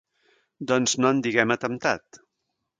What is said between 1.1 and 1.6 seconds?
en diguem